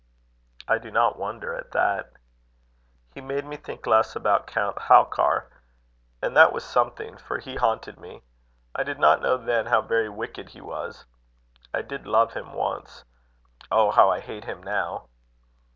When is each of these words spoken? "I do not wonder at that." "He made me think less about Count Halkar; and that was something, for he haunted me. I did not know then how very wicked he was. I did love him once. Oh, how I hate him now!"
"I 0.67 0.79
do 0.79 0.89
not 0.89 1.19
wonder 1.19 1.53
at 1.53 1.73
that." 1.73 2.13
"He 3.13 3.21
made 3.21 3.45
me 3.45 3.55
think 3.55 3.85
less 3.85 4.15
about 4.15 4.47
Count 4.47 4.75
Halkar; 4.79 5.51
and 6.23 6.35
that 6.35 6.51
was 6.51 6.63
something, 6.65 7.17
for 7.17 7.37
he 7.37 7.55
haunted 7.57 7.99
me. 7.99 8.23
I 8.73 8.81
did 8.81 8.97
not 8.97 9.21
know 9.21 9.37
then 9.37 9.67
how 9.67 9.81
very 9.83 10.09
wicked 10.09 10.49
he 10.49 10.59
was. 10.61 11.05
I 11.71 11.83
did 11.83 12.07
love 12.07 12.33
him 12.33 12.53
once. 12.53 13.03
Oh, 13.69 13.91
how 13.91 14.09
I 14.09 14.21
hate 14.21 14.45
him 14.45 14.63
now!" 14.63 15.05